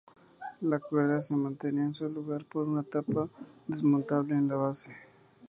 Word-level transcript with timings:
La 0.61 0.79
cuerda 0.79 1.21
se 1.21 1.35
mantenía 1.35 1.83
en 1.83 1.93
su 1.93 2.09
lugar 2.09 2.43
por 2.45 2.67
una 2.67 2.81
tapa 2.81 3.29
desmontable 3.67 4.33
en 4.33 4.47
la 4.47 4.55
base. 4.55 4.91